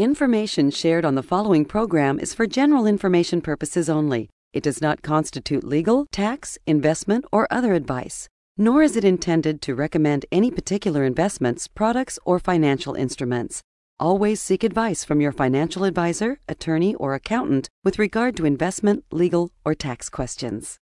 [0.00, 4.30] Information shared on the following program is for general information purposes only.
[4.54, 8.26] It does not constitute legal, tax, investment, or other advice,
[8.56, 13.60] nor is it intended to recommend any particular investments, products, or financial instruments.
[13.98, 19.50] Always seek advice from your financial advisor, attorney, or accountant with regard to investment, legal,
[19.66, 20.78] or tax questions.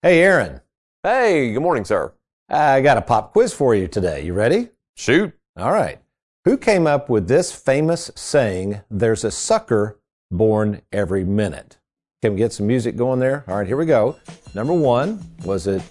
[0.00, 0.62] Hey, Aaron.
[1.02, 2.14] Hey, good morning, sir.
[2.48, 4.24] I got a pop quiz for you today.
[4.24, 4.70] You ready?
[4.96, 5.34] Shoot.
[5.58, 5.98] All right.
[6.44, 11.78] Who came up with this famous saying, there's a sucker born every minute?
[12.20, 13.44] Can we get some music going there?
[13.46, 14.16] All right, here we go.
[14.52, 15.82] Number one, was it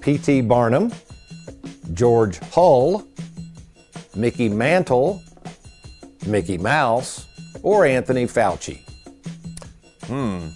[0.00, 0.40] P.T.
[0.40, 0.92] Barnum,
[1.94, 3.06] George Hull,
[4.16, 5.22] Mickey Mantle,
[6.26, 7.26] Mickey Mouse,
[7.62, 8.80] or Anthony Fauci?
[10.06, 10.48] Hmm.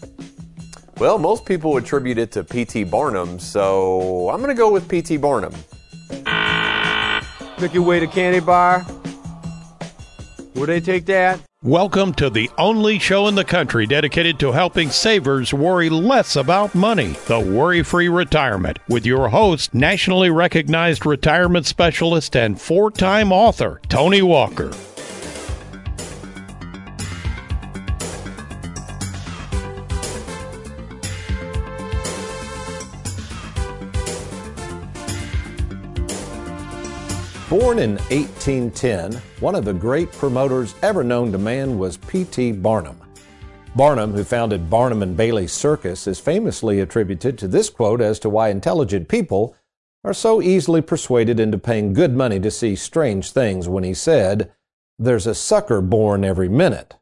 [0.98, 2.82] Well, most people attribute it to P.T.
[2.84, 5.18] Barnum, so I'm going to go with P.T.
[5.18, 5.54] Barnum.
[7.58, 8.84] Took your way to candy bar.
[10.56, 11.40] Would they take that?
[11.62, 16.74] Welcome to the only show in the country dedicated to helping savers worry less about
[16.74, 17.14] money.
[17.26, 23.82] The Worry Free Retirement with your host, nationally recognized retirement specialist and four time author,
[23.88, 24.72] Tony Walker.
[37.58, 42.52] Born in 1810, one of the great promoters ever known to man was P.T.
[42.52, 43.00] Barnum.
[43.74, 48.28] Barnum, who founded Barnum and Bailey Circus, is famously attributed to this quote as to
[48.28, 49.56] why intelligent people
[50.04, 54.52] are so easily persuaded into paying good money to see strange things when he said,
[54.98, 56.96] There's a sucker born every minute.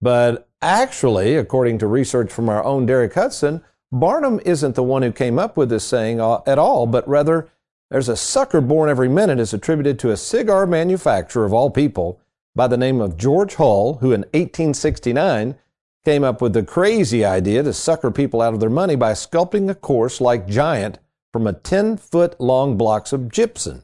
[0.00, 5.12] But actually, according to research from our own Derek Hudson, Barnum isn't the one who
[5.12, 7.48] came up with this saying at all, but rather
[7.92, 12.18] there's a sucker born every minute is attributed to a cigar manufacturer of all people
[12.54, 15.56] by the name of George Hull, who in 1869
[16.02, 19.68] came up with the crazy idea to sucker people out of their money by sculpting
[19.68, 21.00] a corpse like giant
[21.34, 23.82] from a 10 foot long blocks of gypsum.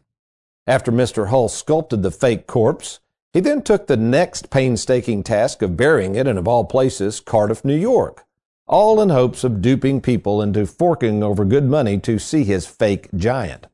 [0.67, 1.29] After Mr.
[1.29, 3.01] Hull sculpted the fake corpse,
[3.35, 7.63] he then took the next painstaking task of burying it in, of all places, Cardiff,
[7.63, 8.25] New York,
[8.67, 13.11] all in hopes of duping people into forking over good money to see his fake
[13.15, 13.67] giant.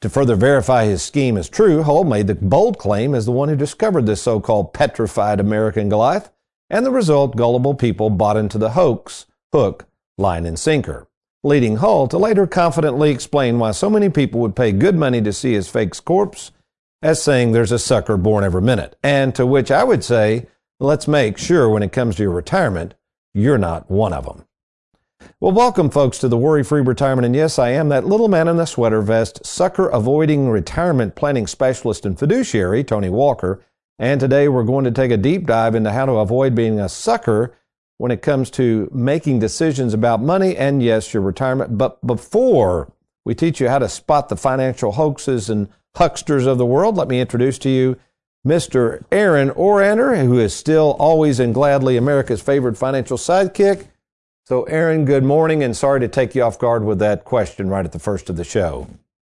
[0.00, 3.50] To further verify his scheme as true, Hull made the bold claim as the one
[3.50, 6.30] who discovered this so called petrified American Goliath,
[6.70, 11.06] and the result gullible people bought into the hoax, hook, line, and sinker,
[11.42, 15.32] leading Hull to later confidently explain why so many people would pay good money to
[15.32, 16.52] see his fake corpse
[17.02, 18.96] as saying there's a sucker born every minute.
[19.02, 20.46] And to which I would say,
[20.78, 22.94] let's make sure when it comes to your retirement,
[23.34, 24.44] you're not one of them.
[25.42, 27.24] Well, welcome, folks, to the Worry Free Retirement.
[27.24, 31.46] And yes, I am that little man in the sweater vest, sucker avoiding retirement planning
[31.46, 33.64] specialist and fiduciary, Tony Walker.
[33.98, 36.90] And today we're going to take a deep dive into how to avoid being a
[36.90, 37.56] sucker
[37.96, 41.78] when it comes to making decisions about money and, yes, your retirement.
[41.78, 42.92] But before
[43.24, 47.08] we teach you how to spot the financial hoaxes and hucksters of the world, let
[47.08, 47.96] me introduce to you
[48.46, 49.04] Mr.
[49.10, 53.86] Aaron Orender, who is still always and gladly America's favorite financial sidekick.
[54.50, 57.84] So, Aaron, good morning, and sorry to take you off guard with that question right
[57.84, 58.88] at the first of the show.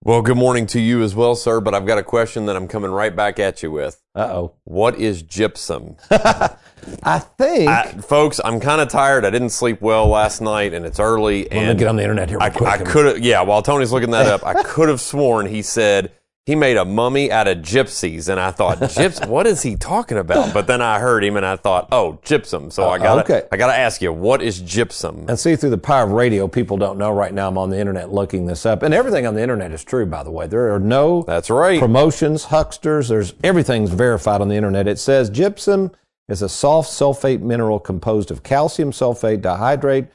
[0.02, 2.66] Well, good morning to you as well, sir, but I've got a question that I'm
[2.66, 4.02] coming right back at you with.
[4.16, 4.54] Uh oh.
[4.64, 5.94] What is gypsum?
[6.10, 7.68] I think.
[7.68, 9.24] I, folks, I'm kind of tired.
[9.24, 11.44] I didn't sleep well last night, and it's early.
[11.44, 12.38] Let and me get on the internet here.
[12.40, 12.46] I.
[12.46, 16.10] I could have, yeah, while Tony's looking that up, I could have sworn he said
[16.46, 20.18] he made a mummy out of gypsies, and I thought, gyps, what is he talking
[20.18, 20.52] about?
[20.52, 22.70] But then I heard him, and I thought, oh, gypsum.
[22.70, 23.48] So I got okay.
[23.50, 25.24] I got to ask you, what is gypsum?
[25.26, 27.48] And see, through the power of radio, people don't know right now.
[27.48, 30.22] I'm on the internet looking this up, and everything on the internet is true, by
[30.22, 30.46] the way.
[30.46, 31.80] There are no That's right.
[31.80, 33.08] promotions, hucksters.
[33.08, 34.86] There's everything's verified on the internet.
[34.86, 35.92] It says gypsum
[36.28, 40.08] is a soft sulfate mineral composed of calcium sulfate dihydrate.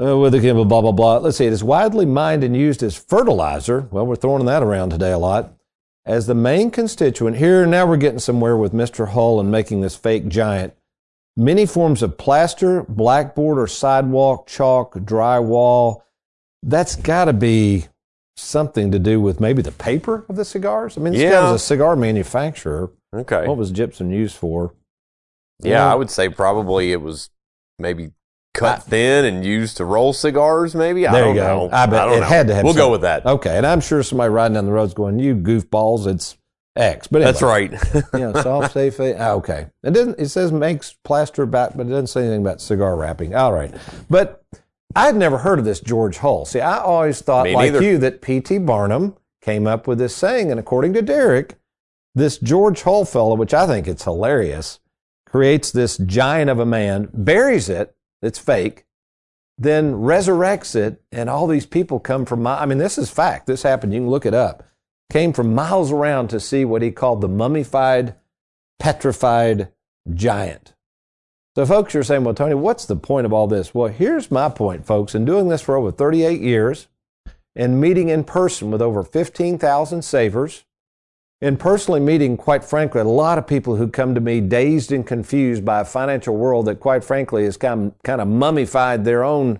[0.00, 1.18] Uh, with a blah blah blah.
[1.18, 1.46] Let's see.
[1.46, 3.86] It is widely mined and used as fertilizer.
[3.90, 5.52] Well, we're throwing that around today a lot
[6.06, 7.36] as the main constituent.
[7.36, 9.08] Here, now we're getting somewhere with Mr.
[9.08, 10.74] Hull and making this fake giant.
[11.36, 16.02] Many forms of plaster, blackboard or sidewalk, chalk, drywall.
[16.62, 17.86] That's got to be
[18.36, 20.96] something to do with maybe the paper of the cigars.
[20.96, 21.30] I mean, this Yeah.
[21.32, 22.90] guy was a cigar manufacturer.
[23.14, 23.46] Okay.
[23.46, 24.74] What was gypsum used for?
[25.62, 27.28] yeah, I would say probably it was
[27.78, 28.12] maybe
[28.54, 30.74] cut thin and used to roll cigars.
[30.74, 31.66] Maybe I There don't you go.
[31.68, 31.70] know.
[31.72, 32.26] I bet don't it know.
[32.26, 32.64] had to have.
[32.64, 33.24] We'll go with that.
[33.26, 36.36] Okay, and I'm sure somebody riding down the road's going, "You goofballs, it's
[36.76, 37.72] X." But anyway, That's right.
[38.14, 38.98] yeah, soft, safe.
[39.18, 39.66] ah, okay.
[39.82, 40.18] It doesn't.
[40.18, 43.34] It says makes plaster back, but it doesn't say anything about cigar wrapping.
[43.34, 43.72] All right,
[44.08, 44.42] but
[44.96, 46.44] I'd never heard of this George Hull.
[46.44, 47.84] See, I always thought, Me like neither.
[47.84, 48.58] you, that P.T.
[48.58, 51.56] Barnum came up with this saying, and according to Derek,
[52.14, 54.80] this George Hull fellow, which I think it's hilarious,
[55.26, 58.84] creates this giant of a man, buries it, it's fake,
[59.58, 63.46] then resurrects it, and all these people come from, I mean, this is fact.
[63.46, 63.92] This happened.
[63.92, 64.66] You can look it up.
[65.10, 68.14] Came from miles around to see what he called the mummified,
[68.78, 69.68] petrified
[70.14, 70.74] giant.
[71.56, 73.74] So, folks, you're saying, well, Tony, what's the point of all this?
[73.74, 75.14] Well, here's my point, folks.
[75.14, 76.88] In doing this for over 38 years
[77.56, 80.64] and meeting in person with over 15,000 savers,
[81.42, 85.06] and personally meeting, quite frankly, a lot of people who come to me dazed and
[85.06, 89.24] confused by a financial world that, quite frankly, has kind of, kind of mummified their
[89.24, 89.58] own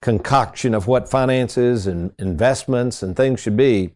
[0.00, 3.92] concoction of what finances and investments and things should be.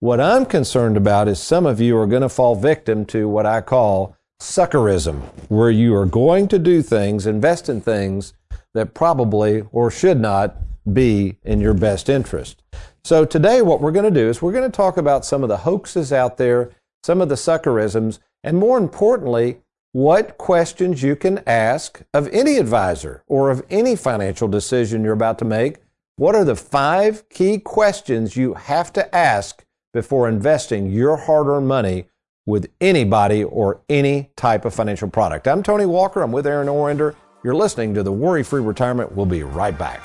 [0.00, 3.44] What I'm concerned about is some of you are going to fall victim to what
[3.44, 8.32] I call suckerism, where you are going to do things, invest in things
[8.72, 10.56] that probably or should not
[10.90, 12.62] be in your best interest.
[13.02, 15.48] So today what we're going to do is we're going to talk about some of
[15.48, 16.70] the hoaxes out there,
[17.02, 19.58] some of the suckerisms, and more importantly,
[19.92, 25.38] what questions you can ask of any advisor or of any financial decision you're about
[25.38, 25.78] to make.
[26.16, 31.66] What are the five key questions you have to ask before investing your hard earned
[31.66, 32.06] money
[32.46, 35.48] with anybody or any type of financial product?
[35.48, 36.22] I'm Tony Walker.
[36.22, 37.16] I'm with Aaron Orender.
[37.42, 39.12] You're listening to the Worry Free Retirement.
[39.12, 40.02] We'll be right back.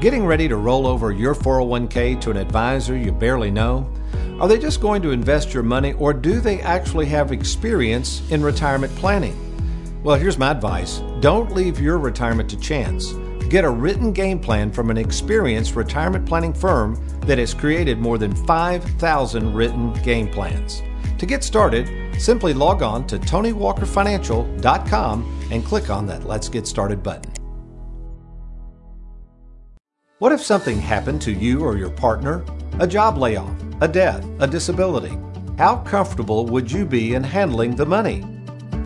[0.00, 3.90] Getting ready to roll over your 401k to an advisor you barely know?
[4.38, 8.42] Are they just going to invest your money or do they actually have experience in
[8.42, 9.34] retirement planning?
[10.04, 13.14] Well, here's my advice don't leave your retirement to chance.
[13.48, 18.18] Get a written game plan from an experienced retirement planning firm that has created more
[18.18, 20.82] than 5,000 written game plans.
[21.18, 27.02] To get started, simply log on to TonyWalkerFinancial.com and click on that Let's Get Started
[27.02, 27.35] button.
[30.18, 32.42] What if something happened to you or your partner?
[32.80, 35.14] A job layoff, a death, a disability.
[35.58, 38.24] How comfortable would you be in handling the money?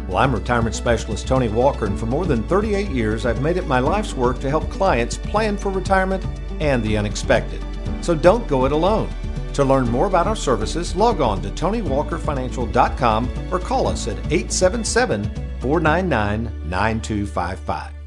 [0.09, 3.69] Well, I'm retirement specialist Tony Walker, and for more than 38 years, I've made it
[3.69, 6.27] my life's work to help clients plan for retirement
[6.59, 7.63] and the unexpected.
[8.01, 9.09] So don't go it alone.
[9.53, 15.23] To learn more about our services, log on to TonyWalkerFinancial.com or call us at 877
[15.61, 18.00] 499 9255.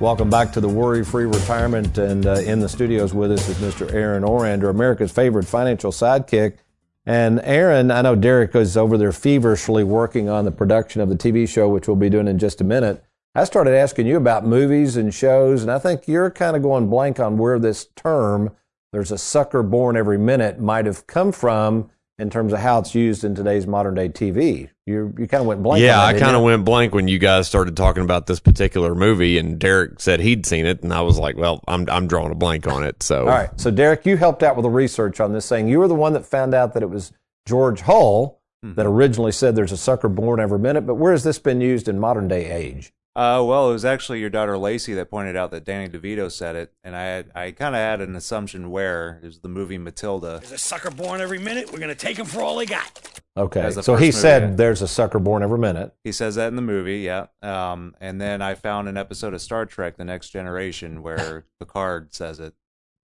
[0.00, 1.98] Welcome back to the Worry Free Retirement.
[1.98, 3.92] And uh, in the studios with us is Mr.
[3.92, 6.56] Aaron Orender, America's favorite financial sidekick.
[7.04, 11.16] And Aaron, I know Derek is over there feverishly working on the production of the
[11.16, 13.04] TV show, which we'll be doing in just a minute.
[13.34, 16.88] I started asking you about movies and shows, and I think you're kind of going
[16.88, 18.56] blank on where this term,
[18.92, 22.94] there's a sucker born every minute, might have come from in terms of how it's
[22.94, 24.68] used in today's modern day TV.
[24.86, 25.82] You you kind of went blank.
[25.82, 28.94] Yeah, that, I kind of went blank when you guys started talking about this particular
[28.94, 32.32] movie, and Derek said he'd seen it, and I was like, "Well, I'm I'm drawing
[32.32, 33.50] a blank on it." So, all right.
[33.58, 36.12] So, Derek, you helped out with the research on this, saying you were the one
[36.12, 37.12] that found out that it was
[37.46, 38.74] George Hull mm-hmm.
[38.74, 40.82] that originally said there's a sucker born every minute.
[40.82, 42.92] But where has this been used in modern day age?
[43.20, 46.56] Uh, well, it was actually your daughter Lacey that pointed out that Danny DeVito said
[46.56, 49.76] it, and I had, I kind of had an assumption where it was the movie
[49.76, 50.38] Matilda.
[50.38, 51.70] There's a sucker born every minute.
[51.70, 53.20] We're gonna take him for all he got.
[53.36, 54.56] Okay, so he said movie.
[54.56, 55.94] there's a sucker born every minute.
[56.02, 57.26] He says that in the movie, yeah.
[57.42, 62.14] Um, and then I found an episode of Star Trek: The Next Generation where Picard
[62.14, 62.54] says it.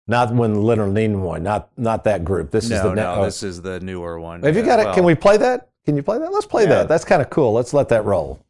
[0.07, 2.52] Not when Leonard Nimoy, not not that group.
[2.52, 3.25] This no, is the ne- no, oh.
[3.26, 4.43] this is the newer one.
[4.45, 4.87] Have yeah, you got it?
[4.87, 5.69] Well, can we play that?
[5.85, 6.33] Can you play that?
[6.33, 6.71] Let's play yeah.
[6.71, 6.88] that.
[6.88, 7.52] That's kind of cool.
[7.52, 8.46] Let's let that roll.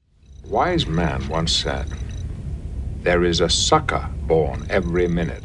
[0.49, 1.87] Wise man once said,
[3.03, 5.43] "There is a sucker born every minute."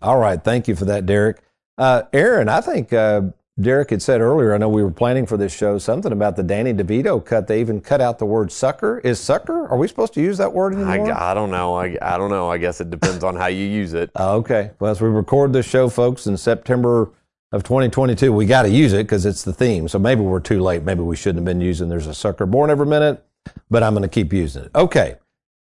[0.00, 1.38] All right, thank you for that, Derek.
[1.76, 3.22] Uh, Aaron, I think uh,
[3.60, 6.42] Derek had said earlier, I know we were planning for this show, something about the
[6.42, 7.46] Danny DeVito cut.
[7.46, 8.98] They even cut out the word sucker.
[9.00, 9.68] Is sucker?
[9.68, 11.12] Are we supposed to use that word anymore?
[11.12, 11.74] I, I don't know.
[11.74, 12.50] I, I don't know.
[12.50, 14.10] I guess it depends on how you use it.
[14.24, 14.70] Uh, okay.
[14.78, 17.10] Well, as we record this show, folks, in September
[17.52, 19.88] of 2022, we got to use it because it's the theme.
[19.88, 20.82] So maybe we're too late.
[20.82, 23.24] Maybe we shouldn't have been using there's a sucker born every minute,
[23.70, 24.70] but I'm going to keep using it.
[24.74, 25.16] Okay.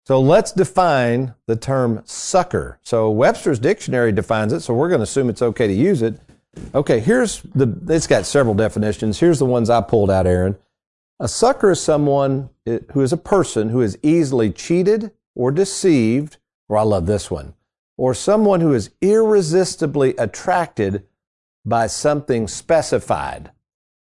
[0.07, 2.81] So let's define the term sucker.
[2.83, 6.19] So Webster's dictionary defines it, so we're going to assume it's okay to use it.
[6.75, 9.21] Okay, here's the, it's got several definitions.
[9.21, 10.57] Here's the ones I pulled out, Aaron.
[11.21, 16.39] A sucker is someone eh, who is a person who is easily cheated or deceived,
[16.69, 17.55] or I love this one,
[17.97, 21.05] or someone who is irresistibly attracted
[21.65, 23.53] by something specified.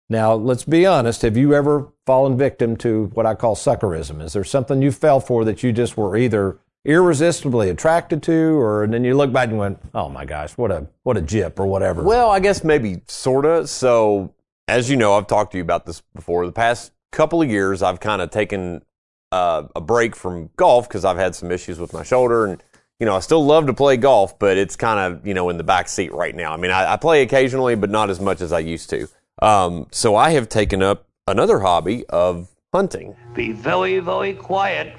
[0.09, 1.21] Now, let's be honest.
[1.21, 4.21] Have you ever fallen victim to what I call suckerism?
[4.21, 8.83] Is there something you fell for that you just were either irresistibly attracted to, or
[8.83, 11.59] and then you look back and went, "Oh my gosh, what a what a jip
[11.59, 13.67] or whatever." Well, I guess maybe sorta.
[13.67, 14.33] So
[14.67, 16.45] as you know, I've talked to you about this before.
[16.45, 18.83] The past couple of years, I've kind of taken
[19.31, 22.63] uh, a break from golf because I've had some issues with my shoulder, and
[22.99, 25.57] you know, I still love to play golf, but it's kind of you know in
[25.57, 26.53] the back seat right now.
[26.53, 29.07] I mean, I, I play occasionally, but not as much as I used to.
[29.41, 33.15] Um, so I have taken up another hobby of hunting.
[33.33, 34.95] Be very, very quiet.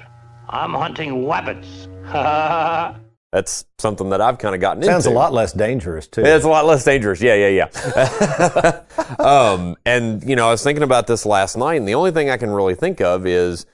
[0.49, 1.87] I'm hunting rabbits.
[3.31, 5.03] That's something that I've kind of gotten Sounds into.
[5.03, 6.21] Sounds a lot less dangerous too.
[6.23, 7.21] It's a lot less dangerous.
[7.21, 8.81] Yeah, yeah, yeah.
[9.19, 12.29] um, and you know, I was thinking about this last night, and the only thing
[12.29, 13.65] I can really think of is,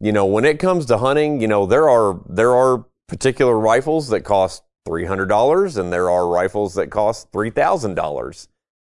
[0.00, 4.08] you know, when it comes to hunting, you know, there are there are particular rifles
[4.08, 8.48] that cost three hundred dollars, and there are rifles that cost three thousand dollars,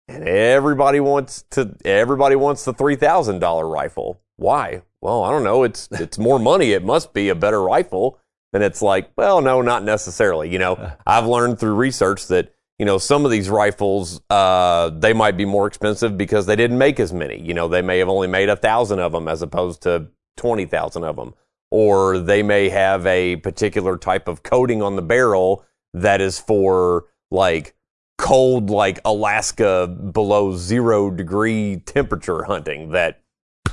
[0.08, 4.22] and everybody wants to everybody wants the three thousand dollar rifle.
[4.38, 4.82] Why?
[5.02, 5.64] Well, I don't know.
[5.64, 6.72] It's it's more money.
[6.72, 8.20] It must be a better rifle.
[8.54, 10.50] And it's like, well, no, not necessarily.
[10.50, 15.14] You know, I've learned through research that, you know, some of these rifles, uh, they
[15.14, 17.42] might be more expensive because they didn't make as many.
[17.42, 21.04] You know, they may have only made a thousand of them as opposed to 20,000
[21.04, 21.34] of them.
[21.70, 27.06] Or they may have a particular type of coating on the barrel that is for
[27.30, 27.76] like
[28.18, 33.22] cold, like Alaska below zero degree temperature hunting that,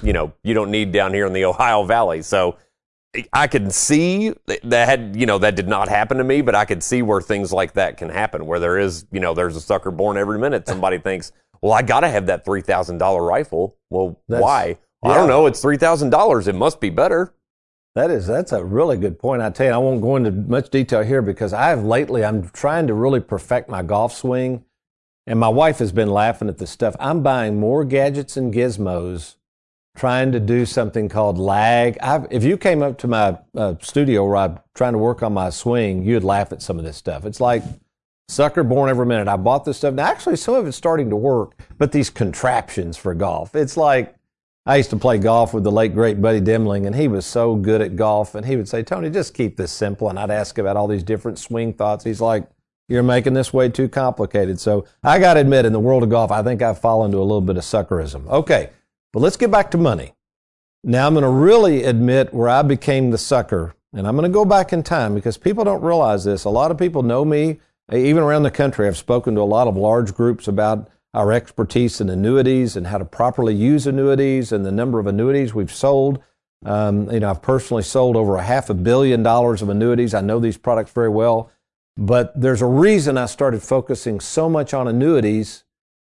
[0.03, 2.23] you know, you don't need down here in the Ohio Valley.
[2.23, 2.57] So,
[3.33, 6.65] I can see that had you know that did not happen to me, but I
[6.65, 8.45] could see where things like that can happen.
[8.45, 10.67] Where there is you know there's a sucker born every minute.
[10.67, 11.31] Somebody thinks,
[11.63, 13.77] well, I got to have that three thousand dollar rifle.
[13.91, 14.79] Well, That's- why?
[15.05, 15.47] I don't know.
[15.47, 16.49] It's three thousand dollars.
[16.49, 17.35] It must be better.
[17.95, 19.41] That is that's a really good point.
[19.41, 22.89] I tell you, I won't go into much detail here because I've lately I'm trying
[22.89, 24.65] to really perfect my golf swing,
[25.27, 26.97] and my wife has been laughing at this stuff.
[26.99, 29.37] I'm buying more gadgets and gizmos,
[29.97, 31.97] trying to do something called lag.
[32.01, 35.33] I've, if you came up to my uh, studio where I'm trying to work on
[35.33, 37.25] my swing, you'd laugh at some of this stuff.
[37.25, 37.63] It's like
[38.29, 39.29] sucker born every minute.
[39.29, 39.95] I bought this stuff.
[39.95, 44.17] Now, actually, some of it's starting to work, but these contraptions for golf, it's like
[44.67, 47.55] I used to play golf with the late great Buddy Demling, and he was so
[47.55, 48.35] good at golf.
[48.35, 51.03] And he would say, "Tony, just keep this simple." And I'd ask about all these
[51.03, 52.05] different swing thoughts.
[52.05, 52.49] He's like,
[52.89, 56.09] "You're making this way too complicated." So I got to admit, in the world of
[56.09, 58.27] golf, I think I've fallen into a little bit of suckerism.
[58.29, 58.71] Okay,
[59.13, 60.15] but let's get back to money.
[60.83, 64.35] Now I'm going to really admit where I became the sucker, and I'm going to
[64.35, 66.45] go back in time because people don't realize this.
[66.45, 67.59] A lot of people know me,
[67.93, 68.87] even around the country.
[68.87, 72.99] I've spoken to a lot of large groups about our expertise in annuities and how
[72.99, 76.21] to properly use annuities and the number of annuities we've sold.
[76.67, 80.13] Um, you know, I've personally sold over a half a billion dollars of annuities.
[80.13, 81.51] I know these products very well,
[81.97, 85.65] but there's a reason I started focusing so much on annuities,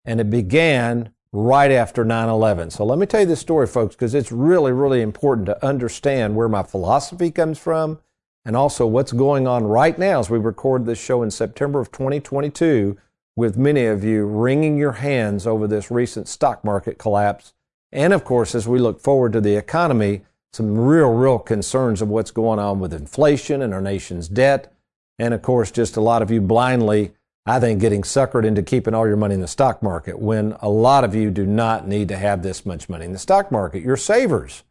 [0.05, 2.71] and it began right after 9 11.
[2.71, 6.35] So let me tell you this story, folks, because it's really, really important to understand
[6.35, 8.01] where my philosophy comes from
[8.45, 11.93] and also what's going on right now as we record this show in September of
[11.93, 12.97] 2022
[13.39, 17.55] with many of you wringing your hands over this recent stock market collapse.
[17.93, 22.09] And of course, as we look forward to the economy, some real, real concerns of
[22.09, 24.75] what's going on with inflation and our nation's debt.
[25.21, 27.13] And of course, just a lot of you blindly,
[27.47, 30.69] I think, getting suckered into keeping all your money in the stock market when a
[30.69, 33.85] lot of you do not need to have this much money in the stock market.
[33.85, 34.65] You're savers,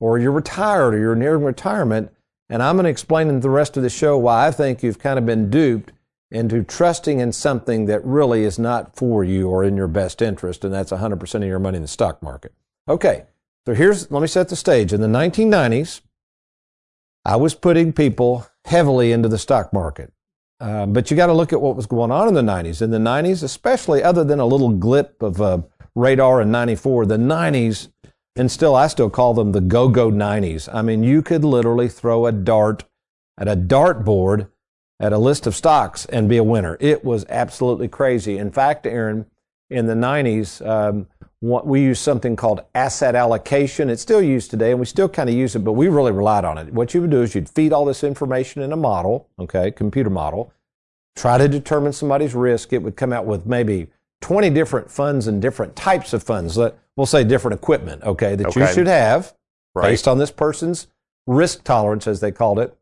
[0.00, 2.10] or you're retired, or you're nearing retirement.
[2.48, 4.98] And I'm going to explain in the rest of the show why I think you've
[4.98, 5.92] kind of been duped
[6.30, 10.64] into trusting in something that really is not for you or in your best interest,
[10.64, 12.52] and that's 100% of your money in the stock market.
[12.88, 13.24] Okay,
[13.66, 14.92] so here's, let me set the stage.
[14.92, 16.00] In the 1990s,
[17.24, 20.12] I was putting people heavily into the stock market.
[20.60, 22.80] Uh, but you got to look at what was going on in the 90s.
[22.80, 25.62] In the 90s, especially other than a little glip of uh,
[25.94, 27.88] radar in 94, the 90s,
[28.36, 30.68] and still, I still call them the go go 90s.
[30.72, 32.84] I mean, you could literally throw a dart
[33.38, 34.48] at a dartboard
[35.04, 36.78] at a list of stocks and be a winner.
[36.80, 38.38] It was absolutely crazy.
[38.38, 39.26] In fact, Aaron,
[39.68, 41.06] in the 90s, um,
[41.40, 43.90] what, we used something called asset allocation.
[43.90, 46.46] It's still used today, and we still kind of use it, but we really relied
[46.46, 46.72] on it.
[46.72, 50.08] What you would do is you'd feed all this information in a model, okay, computer
[50.08, 50.54] model,
[51.16, 52.72] try to determine somebody's risk.
[52.72, 53.88] It would come out with maybe
[54.22, 56.56] 20 different funds and different types of funds.
[56.56, 59.34] Let, we'll say different equipment, okay, that you should have
[59.74, 59.90] Right.
[59.90, 60.86] based on this person's
[61.26, 62.74] risk tolerance, as they called it.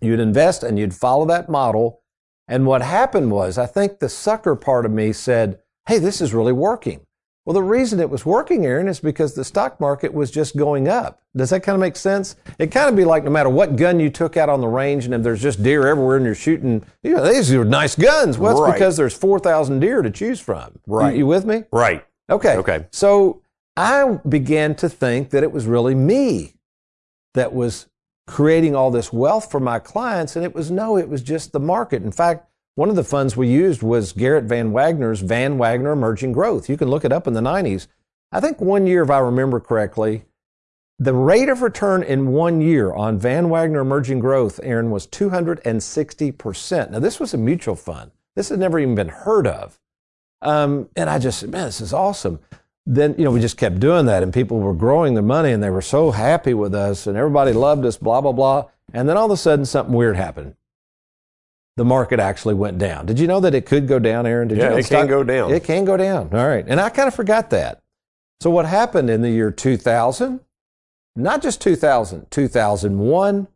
[0.00, 2.00] You'd invest and you'd follow that model.
[2.48, 6.34] And what happened was, I think the sucker part of me said, hey, this is
[6.34, 7.00] really working.
[7.46, 10.88] Well, the reason it was working, Aaron, is because the stock market was just going
[10.88, 11.22] up.
[11.34, 12.36] Does that kind of make sense?
[12.58, 15.04] It kind of be like no matter what gun you took out on the range,
[15.06, 18.36] and if there's just deer everywhere and you're shooting, you know, these are nice guns.
[18.36, 18.74] Well, it's Right.
[18.74, 20.78] because there's 4,000 deer to choose from.
[20.86, 21.12] Right.
[21.12, 21.64] You, you with me?
[21.72, 22.04] Right.
[22.28, 22.56] Okay.
[22.56, 22.86] Okay.
[22.92, 23.42] So
[23.76, 26.54] I began to think that it was really me
[27.34, 27.86] that was
[28.30, 30.36] creating all this wealth for my clients.
[30.36, 32.04] And it was no, it was just the market.
[32.04, 32.46] In fact,
[32.76, 36.70] one of the funds we used was Garrett Van Wagoner's Van Wagoner Emerging Growth.
[36.70, 37.88] You can look it up in the 90s.
[38.30, 40.26] I think one year, if I remember correctly,
[40.96, 46.90] the rate of return in one year on Van Wagoner Emerging Growth, Aaron, was 260%.
[46.90, 48.12] Now, this was a mutual fund.
[48.36, 49.80] This had never even been heard of.
[50.40, 52.38] Um, and I just, man, this is awesome
[52.90, 55.62] then you know we just kept doing that and people were growing their money and
[55.62, 58.68] they were so happy with us and everybody loved us blah blah blah.
[58.92, 60.56] And then all of a sudden something weird happened.
[61.76, 63.06] The market actually went down.
[63.06, 64.48] Did you know that it could go down aaron?
[64.48, 65.00] Did yeah, you know it stock?
[65.02, 65.52] can go down.
[65.52, 66.30] It can go down.
[66.32, 66.64] All right.
[66.66, 67.80] And i kind of forgot that.
[68.40, 70.40] So what happened in the year 2000
[71.14, 73.48] not just 2000 2001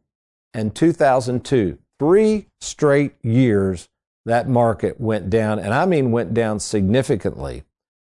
[0.54, 3.88] and 2002 three straight years
[4.26, 5.58] that market went down.
[5.58, 7.64] And i mean went down significantly.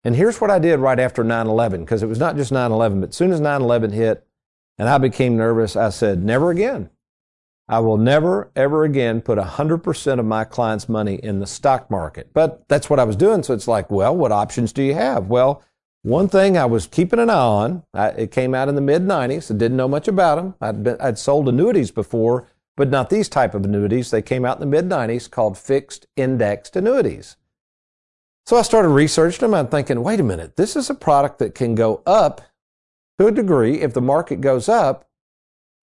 [0.03, 2.71] And here's what I did right after 9 11, because it was not just 9
[2.71, 4.25] 11, but as soon as 9 11 hit
[4.77, 6.89] and I became nervous, I said, never again.
[7.67, 12.31] I will never, ever again put 100% of my clients' money in the stock market.
[12.33, 13.43] But that's what I was doing.
[13.43, 15.27] So it's like, well, what options do you have?
[15.27, 15.61] Well,
[16.01, 19.03] one thing I was keeping an eye on, I, it came out in the mid
[19.03, 19.53] 90s.
[19.53, 20.55] I didn't know much about them.
[20.61, 24.09] I'd, been, I'd sold annuities before, but not these type of annuities.
[24.09, 27.35] They came out in the mid 90s called fixed indexed annuities.
[28.49, 29.53] So I started researching them.
[29.53, 32.41] I'm thinking, wait a minute, this is a product that can go up
[33.19, 35.07] to a degree if the market goes up.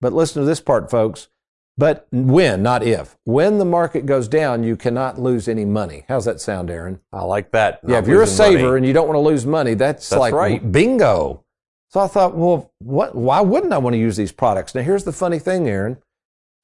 [0.01, 1.29] But listen to this part, folks.
[1.77, 6.03] But when, not if, when the market goes down, you cannot lose any money.
[6.09, 6.99] How's that sound, Aaron?
[7.13, 7.79] I like that.
[7.87, 8.77] yeah, if you're a saver money.
[8.79, 10.69] and you don't want to lose money, that's, that's like right.
[10.69, 11.45] bingo.
[11.87, 14.75] So I thought, well, what, why wouldn't I want to use these products?
[14.75, 15.99] Now, here's the funny thing, Aaron.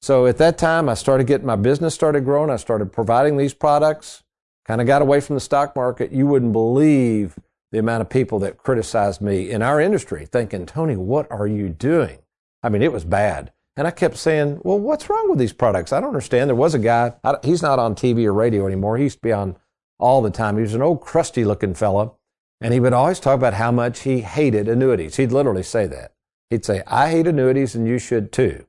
[0.02, 2.50] So at that time, I started getting my business started growing.
[2.50, 4.23] I started providing these products
[4.64, 7.38] kind of got away from the stock market, you wouldn't believe
[7.72, 11.68] the amount of people that criticized me in our industry thinking, Tony, what are you
[11.68, 12.18] doing?
[12.62, 13.52] I mean, it was bad.
[13.76, 15.92] And I kept saying, well, what's wrong with these products?
[15.92, 16.48] I don't understand.
[16.48, 18.96] There was a guy, I, he's not on TV or radio anymore.
[18.96, 19.56] He used to be on
[19.98, 20.56] all the time.
[20.56, 22.16] He was an old crusty looking fellow.
[22.60, 25.16] And he would always talk about how much he hated annuities.
[25.16, 26.12] He'd literally say that.
[26.50, 28.64] He'd say, I hate annuities and you should too.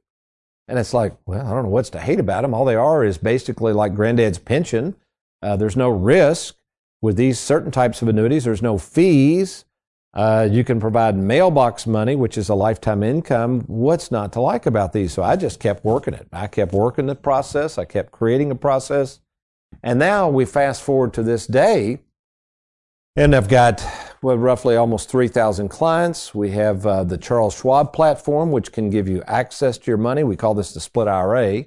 [0.67, 2.55] And it's like, well, I don't know what's to hate about them.
[2.55, 4.95] All they are is basically like granddad's pension
[5.41, 6.55] uh, there's no risk
[7.01, 8.45] with these certain types of annuities.
[8.45, 9.65] There's no fees.
[10.13, 13.61] Uh, you can provide mailbox money, which is a lifetime income.
[13.67, 15.11] What's not to like about these?
[15.11, 16.27] So I just kept working it.
[16.31, 17.77] I kept working the process.
[17.77, 19.19] I kept creating a process.
[19.83, 21.99] And now we fast forward to this day,
[23.17, 23.85] and I've got
[24.21, 26.33] well, roughly almost 3,000 clients.
[26.33, 30.23] We have uh, the Charles Schwab platform, which can give you access to your money.
[30.23, 31.65] We call this the split IRA.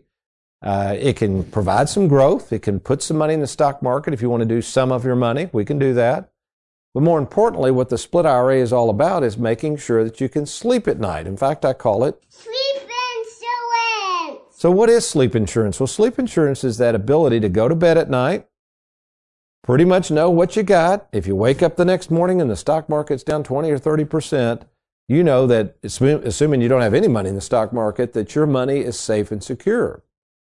[0.61, 2.53] Uh, it can provide some growth.
[2.53, 4.90] It can put some money in the stock market if you want to do some
[4.90, 5.49] of your money.
[5.53, 6.31] We can do that.
[6.94, 10.29] But more importantly, what the split IRA is all about is making sure that you
[10.29, 11.27] can sleep at night.
[11.27, 14.57] In fact, I call it sleep insurance.
[14.57, 15.79] So, what is sleep insurance?
[15.79, 18.49] Well, sleep insurance is that ability to go to bed at night,
[19.62, 21.09] pretty much know what you got.
[21.12, 24.05] If you wake up the next morning and the stock market's down 20 or 30
[24.05, 24.64] percent,
[25.07, 28.47] you know that, assuming you don't have any money in the stock market, that your
[28.47, 30.03] money is safe and secure.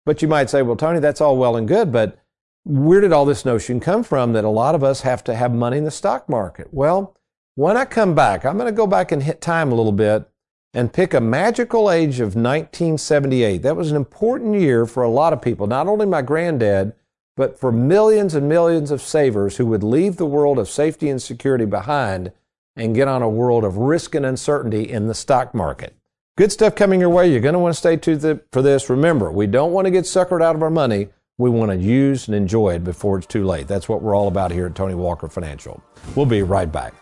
[0.05, 2.19] But you might say, well, Tony, that's all well and good, but
[2.63, 5.53] where did all this notion come from that a lot of us have to have
[5.53, 6.67] money in the stock market?
[6.71, 7.15] Well,
[7.55, 10.29] when I come back, I'm going to go back and hit time a little bit
[10.73, 13.63] and pick a magical age of 1978.
[13.63, 16.93] That was an important year for a lot of people, not only my granddad,
[17.35, 21.21] but for millions and millions of savers who would leave the world of safety and
[21.21, 22.31] security behind
[22.75, 25.95] and get on a world of risk and uncertainty in the stock market.
[26.39, 27.29] Good stuff coming your way.
[27.29, 28.89] You're going to want to stay tuned for this.
[28.89, 31.09] Remember, we don't want to get suckered out of our money.
[31.37, 33.67] We want to use and enjoy it before it's too late.
[33.67, 35.83] That's what we're all about here at Tony Walker Financial.
[36.15, 36.93] We'll be right back.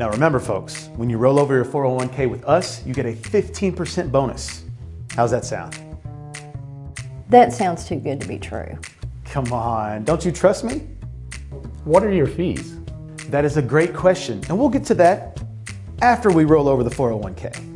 [0.00, 4.10] Now remember folks, when you roll over your 401k with us, you get a 15%
[4.10, 4.64] bonus.
[5.14, 5.81] How's that sound?
[7.32, 8.78] That sounds too good to be true.
[9.24, 10.86] Come on, don't you trust me?
[11.84, 12.76] What are your fees?
[13.30, 15.42] That is a great question, and we'll get to that
[16.02, 17.70] after we roll over the 401k.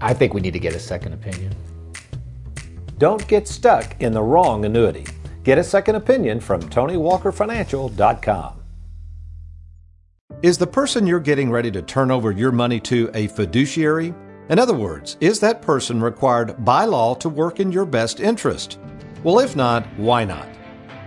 [0.00, 1.54] I think we need to get a second opinion.
[2.96, 5.04] Don't get stuck in the wrong annuity.
[5.44, 8.62] Get a second opinion from TonyWalkerFinancial.com.
[10.40, 14.14] Is the person you're getting ready to turn over your money to a fiduciary?
[14.50, 18.80] In other words, is that person required by law to work in your best interest?
[19.22, 20.48] Well, if not, why not?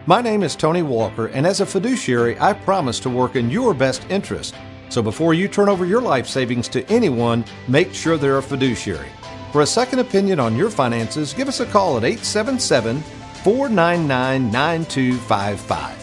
[0.05, 3.73] My name is Tony Walker, and as a fiduciary, I promise to work in your
[3.73, 4.55] best interest.
[4.87, 9.09] So before you turn over your life savings to anyone, make sure they're a fiduciary.
[9.51, 13.01] For a second opinion on your finances, give us a call at 877
[13.43, 16.02] 499 9255.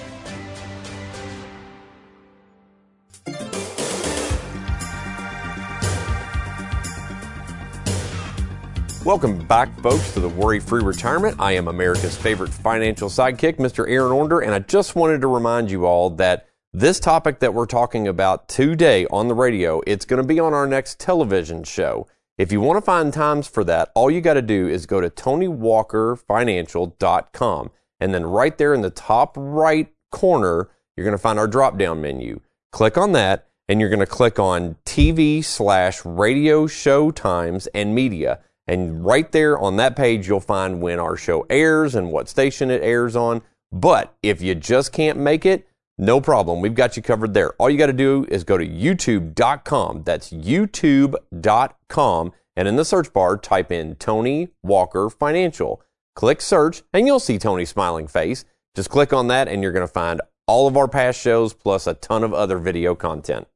[9.03, 11.37] Welcome back, folks, to the Worry Free Retirement.
[11.39, 13.89] I am America's favorite financial sidekick, Mr.
[13.89, 17.65] Aaron Orender, and I just wanted to remind you all that this topic that we're
[17.65, 22.07] talking about today on the radio, it's going to be on our next television show.
[22.37, 25.01] If you want to find times for that, all you got to do is go
[25.01, 27.71] to TonyWalkerFinancial.com.
[28.01, 31.79] And then right there in the top right corner, you're going to find our drop
[31.79, 32.41] down menu.
[32.71, 37.95] Click on that, and you're going to click on TV slash radio show times and
[37.95, 38.41] media.
[38.71, 42.71] And right there on that page, you'll find when our show airs and what station
[42.71, 43.43] it airs on.
[43.73, 45.67] But if you just can't make it,
[45.99, 46.61] no problem.
[46.61, 47.51] We've got you covered there.
[47.55, 50.05] All you got to do is go to youtube.com.
[50.05, 52.33] That's youtube.com.
[52.57, 55.83] And in the search bar, type in Tony Walker Financial.
[56.15, 58.45] Click search, and you'll see Tony's smiling face.
[58.77, 61.89] Just click on that, and you're going to find all of our past shows plus
[61.89, 63.49] a ton of other video content.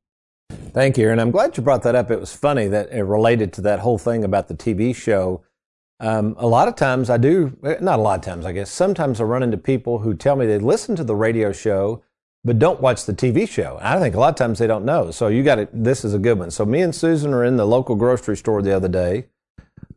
[0.50, 2.10] Thank you, and I'm glad you brought that up.
[2.10, 5.42] It was funny that it related to that whole thing about the TV show.
[6.00, 8.70] Um, a lot of times I do, not a lot of times, I guess.
[8.70, 12.02] Sometimes I run into people who tell me they listen to the radio show,
[12.42, 13.78] but don't watch the TV show.
[13.80, 15.10] I think a lot of times they don't know.
[15.12, 15.70] So you got it.
[15.72, 16.50] This is a good one.
[16.50, 19.26] So me and Susan are in the local grocery store the other day.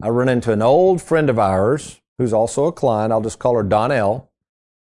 [0.01, 3.11] I run into an old friend of ours who's also a client.
[3.11, 4.26] I'll just call her Donnell.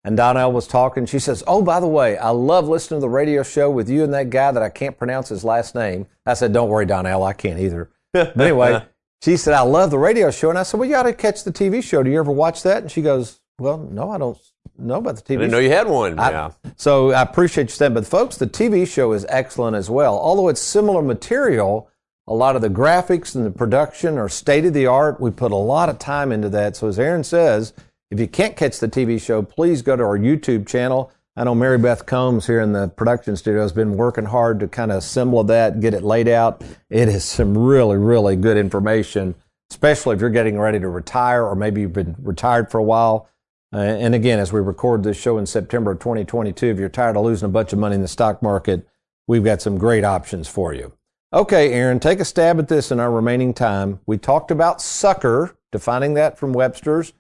[0.08, 1.04] And Donnell was talking.
[1.04, 4.04] She says, Oh, by the way, I love listening to the radio show with you
[4.04, 6.06] and that guy that I can't pronounce his last name.
[6.24, 7.90] I said, Don't worry, Donnell, I can't either.
[8.14, 8.84] But anyway,
[9.22, 10.48] she said, I love the radio show.
[10.48, 12.02] And I said, Well, you ought to catch the TV show.
[12.02, 12.80] Do you ever watch that?
[12.80, 14.38] And she goes, Well, no, I don't
[14.78, 15.56] know about the TV I didn't show.
[15.58, 16.18] know you had one.
[16.18, 16.50] I- yeah.
[16.76, 20.18] So I appreciate you saying, but folks, the TV show is excellent as well.
[20.18, 21.90] Although it's similar material,
[22.26, 25.20] a lot of the graphics and the production are state of the art.
[25.20, 26.76] We put a lot of time into that.
[26.76, 27.74] So as Aaron says,
[28.10, 31.12] if you can't catch the TV show, please go to our YouTube channel.
[31.36, 34.68] I know Mary Beth Combs here in the production studio has been working hard to
[34.68, 36.64] kind of assemble that, get it laid out.
[36.90, 39.36] It is some really, really good information,
[39.70, 43.28] especially if you're getting ready to retire or maybe you've been retired for a while.
[43.72, 47.16] Uh, and again, as we record this show in September of 2022, if you're tired
[47.16, 48.88] of losing a bunch of money in the stock market,
[49.26, 50.92] we've got some great options for you.
[51.32, 54.00] Okay, Aaron, take a stab at this in our remaining time.
[54.06, 57.12] We talked about sucker, defining that from Webster's.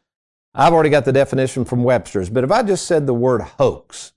[0.58, 4.12] I've already got the definition from Webster's, but if I just said the word hoax,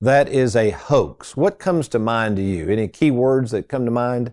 [0.00, 1.36] that is a hoax.
[1.36, 2.68] What comes to mind to you?
[2.68, 4.32] Any key words that come to mind?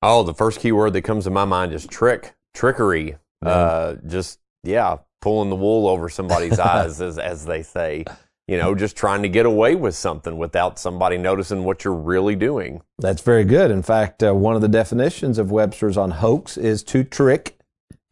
[0.00, 3.18] Oh, the first key word that comes to my mind is trick, trickery.
[3.44, 8.06] Uh, just yeah, pulling the wool over somebody's eyes, as as they say.
[8.48, 12.34] You know, just trying to get away with something without somebody noticing what you're really
[12.34, 12.80] doing.
[12.98, 13.70] That's very good.
[13.70, 17.53] In fact, uh, one of the definitions of Webster's on hoax is to trick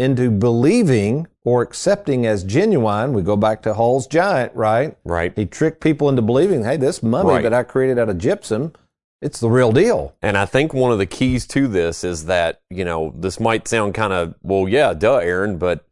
[0.02, 3.12] into believing or accepting as genuine.
[3.12, 4.96] We go back to Hull's giant, right?
[5.04, 5.32] Right.
[5.36, 7.42] He tricked people into believing, hey, this mummy Right.
[7.42, 8.72] that I created out of gypsum,
[9.20, 10.14] it's the real deal.
[10.20, 13.68] And I think one of the keys to this is that, you know, this might
[13.68, 15.86] sound kind of, well, yeah, duh, Aaron, but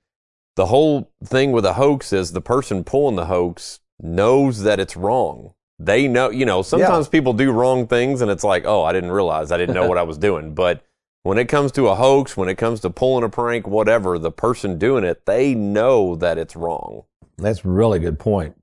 [0.56, 4.96] the whole thing with a hoax is the person pulling the hoax knows that it's
[4.96, 5.54] wrong.
[5.78, 9.12] They know, you know, sometimes people do wrong things and it's like, oh, I didn't
[9.12, 10.52] realize, I didn't know what I was doing.
[10.54, 10.84] But
[11.22, 14.30] when it comes to a hoax, when it comes to pulling a prank, whatever, the
[14.30, 17.04] person doing it, they know that it's wrong.
[17.36, 18.56] That's a really good point.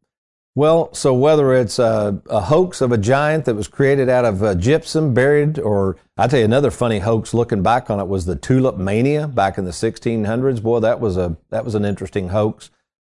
[0.56, 4.42] Well, so whether it's a, a hoax of a giant that was created out of
[4.42, 8.26] uh, gypsum buried, or I tell you another funny hoax looking back on it was
[8.26, 10.64] the tulip mania back in the 1600s.
[10.64, 12.72] Boy, that was a that was an interesting hoax.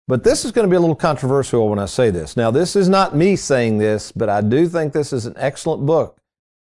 [0.08, 2.34] But this is going to be a little controversial when I say this.
[2.34, 5.84] Now, this is not me saying this, but I do think this is an excellent
[5.84, 6.18] book.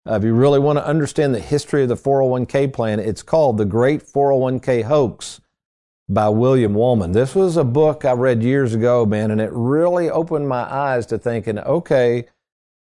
[0.09, 3.57] Uh, if you really want to understand the history of the 401k plan, it's called
[3.57, 5.41] The Great 401k Hoax
[6.09, 7.11] by William Wolman.
[7.11, 11.05] This was a book I read years ago, man, and it really opened my eyes
[11.07, 12.25] to thinking, okay,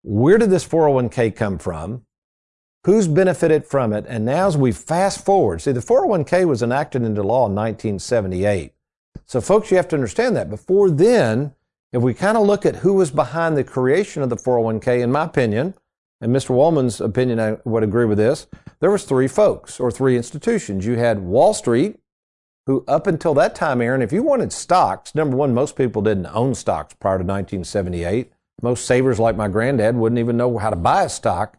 [0.02, 2.06] where did this 401k come from?
[2.84, 4.06] Who's benefited from it?
[4.08, 8.72] And now as we fast forward, see, the 401k was enacted into law in 1978.
[9.26, 10.48] So, folks, you have to understand that.
[10.48, 11.52] Before then,
[11.92, 15.12] if we kind of look at who was behind the creation of the 401k, in
[15.12, 15.74] my opinion,
[16.20, 16.50] and Mr.
[16.50, 18.46] Wolman's opinion, I would agree with this,
[18.80, 20.86] there was three folks or three institutions.
[20.86, 21.98] You had Wall Street,
[22.66, 26.26] who up until that time, Aaron, if you wanted stocks, number one, most people didn't
[26.26, 28.30] own stocks prior to 1978.
[28.62, 31.56] Most savers like my granddad wouldn't even know how to buy a stock.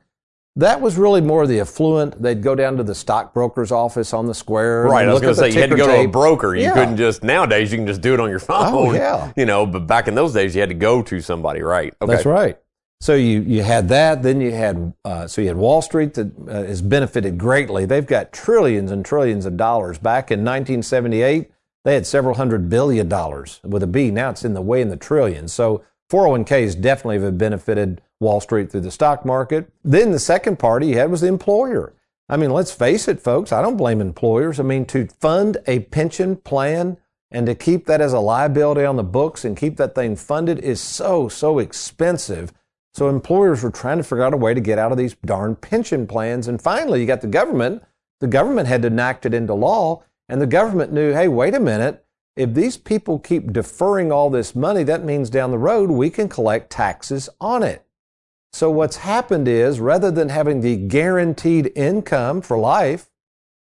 [0.57, 2.21] That was really more the affluent.
[2.21, 4.83] They'd go down to the stockbroker's office on the square.
[4.83, 5.07] Right.
[5.07, 6.55] I was going to say you had to go to a broker.
[6.55, 6.73] You Yeah.
[6.73, 7.71] couldn't just nowadays.
[7.71, 8.87] You can just do it on your oh, phone.
[8.89, 9.31] Oh, yeah.
[9.37, 11.61] You know, but back in those days, you had to go to somebody.
[11.61, 11.93] Right.
[12.01, 12.13] Okay.
[12.13, 12.59] That's right.
[13.01, 16.31] So you, you had that, then you had uh, so you had Wall Street that
[16.47, 17.85] uh, has benefited greatly.
[17.85, 19.97] They've got trillions and trillions of dollars.
[19.97, 21.51] Back in 1978,
[21.83, 24.11] they had several hundred billion dollars with a B.
[24.11, 25.51] Now it's in the way in the trillions.
[25.51, 29.71] So 401ks definitely have benefited Wall Street through the stock market.
[29.83, 31.95] Then the second party you had was the employer.
[32.29, 34.59] I mean, let's face it, folks, I don't blame employers.
[34.59, 36.97] I mean, to fund a pension plan
[37.31, 40.59] and to keep that as a liability on the books and keep that thing funded
[40.59, 42.53] is so, so expensive.
[42.93, 45.55] So employers were trying to figure out a way to get out of these darn
[45.55, 46.47] pension plans.
[46.47, 47.83] And finally, you got the government.
[48.19, 50.03] The government had to enact it into law.
[50.27, 52.05] And the government knew, hey, wait a minute.
[52.35, 56.29] If these people keep deferring all this money, that means down the road we can
[56.29, 57.85] collect taxes on it.
[58.53, 63.09] So what's happened is rather than having the guaranteed income for life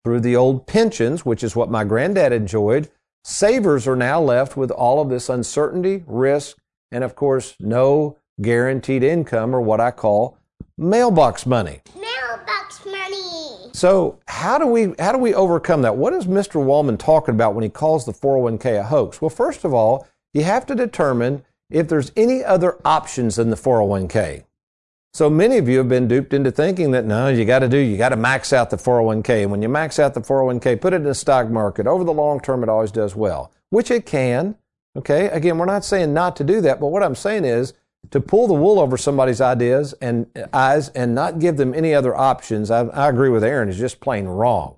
[0.04, 2.88] through the old pensions, which is what my granddad enjoyed,
[3.24, 6.57] savers are now left with all of this uncertainty, risk,
[6.90, 10.38] and of course, no guaranteed income or what I call
[10.77, 11.81] mailbox money.
[11.94, 13.70] Mailbox money.
[13.72, 15.96] So how do we how do we overcome that?
[15.96, 16.64] What is Mr.
[16.64, 19.20] Wolman talking about when he calls the 401k a hoax?
[19.20, 23.57] Well, first of all, you have to determine if there's any other options than the
[23.57, 24.44] 401k.
[25.14, 27.79] So many of you have been duped into thinking that no, you got to do,
[27.79, 29.42] you got to max out the 401k.
[29.42, 31.87] And when you max out the 401k, put it in the stock market.
[31.87, 34.57] Over the long term, it always does well, which it can.
[34.96, 35.27] Okay.
[35.29, 37.74] Again, we're not saying not to do that, but what I'm saying is
[38.11, 42.14] to pull the wool over somebody's ideas and eyes and not give them any other
[42.14, 42.71] options.
[42.71, 44.77] I, I agree with Aaron is just plain wrong.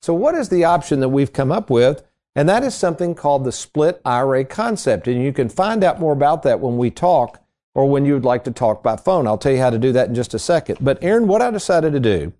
[0.00, 2.02] So what is the option that we've come up with?
[2.34, 5.06] And that is something called the split IRA concept.
[5.06, 7.42] And you can find out more about that when we talk
[7.74, 9.26] or when you would like to talk by phone.
[9.26, 10.78] I'll tell you how to do that in just a second.
[10.80, 12.32] But Aaron, what I decided to do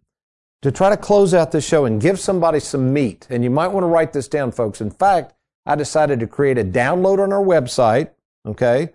[0.62, 3.68] to try to close out this show and give somebody some meat, and you might
[3.68, 4.81] want to write this down, folks.
[4.81, 5.35] In fact,
[5.66, 8.11] I decided to create a download on our website.
[8.46, 8.90] Okay.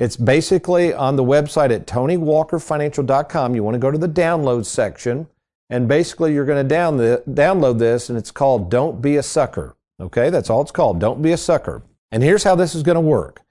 [0.00, 3.54] It's basically on the website at TonyWalkerFinancial.com.
[3.54, 5.28] You want to go to the download section,
[5.68, 9.22] and basically you're going to down the, download this, and it's called Don't Be a
[9.22, 9.76] Sucker.
[10.00, 10.98] Okay, that's all it's called.
[10.98, 11.82] Don't be a sucker.
[12.10, 13.42] And here's how this is going to work.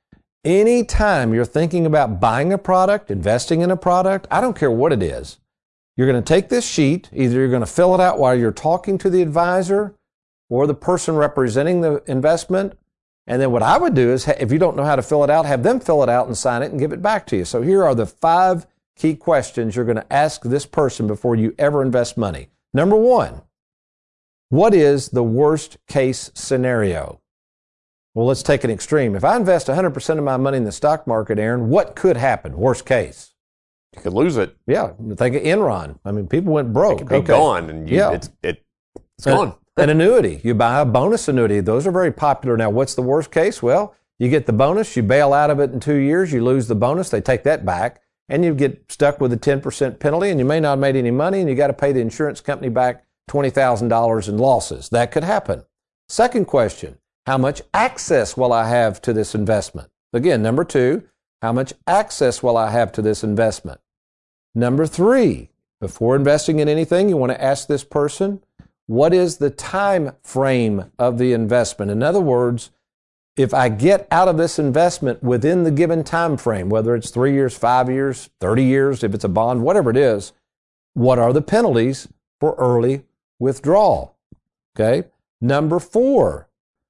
[0.43, 4.91] Anytime you're thinking about buying a product, investing in a product, I don't care what
[4.91, 5.37] it is,
[5.95, 8.51] you're going to take this sheet, either you're going to fill it out while you're
[8.51, 9.93] talking to the advisor
[10.49, 12.75] or the person representing the investment.
[13.29, 15.29] And then what I would do is, if you don't know how to fill it
[15.29, 17.45] out, have them fill it out and sign it and give it back to you.
[17.45, 18.65] So here are the five
[18.95, 22.49] key questions you're going to ask this person before you ever invest money.
[22.73, 23.43] Number one,
[24.49, 27.21] what is the worst case scenario?
[28.15, 29.15] Well, let's take an extreme.
[29.15, 32.57] If I invest 100% of my money in the stock market, Aaron, what could happen?
[32.57, 33.35] Worst case.
[33.95, 34.57] You could lose it.
[34.65, 34.93] Yeah.
[35.15, 35.99] Think of Enron.
[36.03, 37.01] I mean, people went broke.
[37.01, 37.27] It could be okay.
[37.27, 38.13] gone and you, yeah.
[38.13, 38.65] it's, it,
[39.17, 39.53] it's gone.
[39.79, 40.41] An annuity.
[40.43, 41.61] You buy a bonus annuity.
[41.61, 42.69] Those are very popular now.
[42.69, 43.63] What's the worst case?
[43.63, 46.67] Well, you get the bonus, you bail out of it in two years, you lose
[46.67, 50.39] the bonus, they take that back, and you get stuck with a 10% penalty, and
[50.39, 52.67] you may not have made any money, and you got to pay the insurance company
[52.67, 54.89] back $20,000 in losses.
[54.89, 55.63] That could happen.
[56.09, 59.89] Second question how much access will I have to this investment?
[60.11, 61.03] Again, number two,
[61.41, 63.79] how much access will I have to this investment?
[64.55, 68.43] Number three, before investing in anything, you want to ask this person,
[68.89, 71.91] what is the time frame of the investment?
[71.91, 72.71] In other words,
[73.37, 77.33] if I get out of this investment within the given time frame, whether it's three
[77.33, 80.33] years, five years, 30 years, if it's a bond, whatever it is,
[80.95, 82.07] what are the penalties
[82.39, 83.03] for early
[83.37, 84.17] withdrawal?
[84.75, 85.07] Okay.
[85.39, 86.49] Number four,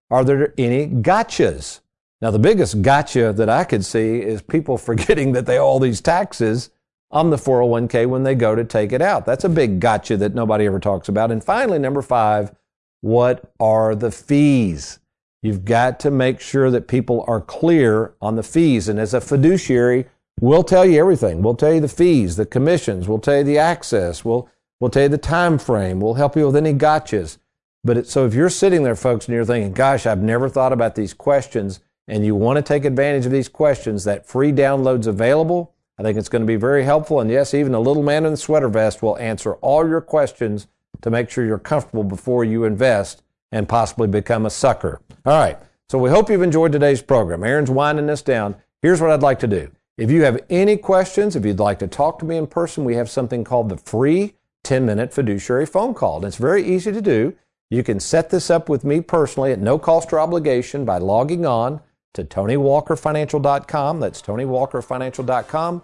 [0.09, 1.81] are there any gotchas?
[2.21, 5.79] Now, the biggest gotcha that I could see is people forgetting that they owe all
[5.79, 6.69] these taxes
[7.11, 9.25] on the 401k when they go to take it out.
[9.25, 11.31] That's a big gotcha that nobody ever talks about.
[11.31, 12.53] And finally, number five,
[13.01, 14.99] what are the fees?
[15.41, 18.89] You've got to make sure that people are clear on the fees.
[18.89, 20.05] And as a fiduciary,
[20.39, 21.41] we'll tell you everything.
[21.41, 25.03] We'll tell you the fees, the commissions, we'll tell you the access, we'll, we'll tell
[25.03, 27.37] you the time frame, we'll help you with any gotchas.
[27.83, 30.73] But it, so if you're sitting there, folks, and you're thinking, gosh, I've never thought
[30.73, 35.07] about these questions, and you want to take advantage of these questions, that free download's
[35.07, 35.73] available.
[35.99, 37.19] I think it's going to be very helpful.
[37.19, 40.67] And yes, even a little man in a sweater vest will answer all your questions
[41.01, 45.01] to make sure you're comfortable before you invest and possibly become a sucker.
[45.25, 45.57] All right.
[45.89, 47.43] So we hope you've enjoyed today's program.
[47.43, 48.55] Aaron's winding this down.
[48.81, 49.71] Here's what I'd like to do.
[49.97, 52.95] If you have any questions, if you'd like to talk to me in person, we
[52.95, 56.17] have something called the free 10 minute fiduciary phone call.
[56.17, 57.35] And it's very easy to do.
[57.69, 61.45] You can set this up with me personally at no cost or obligation by logging
[61.45, 61.81] on
[62.13, 63.99] to TonyWalkerFinancial.com.
[63.99, 65.83] That's TonyWalkerFinancial.com.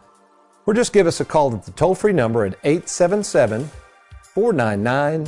[0.66, 3.70] Or just give us a call at the toll free number at 877
[4.34, 5.28] 499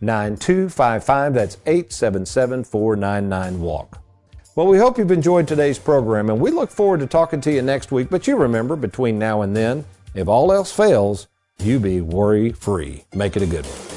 [0.00, 1.34] 9255.
[1.34, 3.98] That's 877 499 WALK.
[4.56, 7.62] Well, we hope you've enjoyed today's program and we look forward to talking to you
[7.62, 8.08] next week.
[8.10, 11.26] But you remember, between now and then, if all else fails,
[11.58, 13.04] you be worry free.
[13.14, 13.93] Make it a good one.